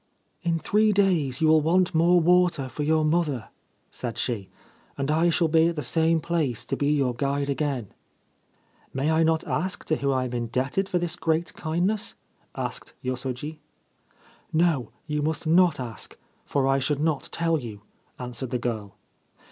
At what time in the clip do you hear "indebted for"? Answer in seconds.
10.33-10.97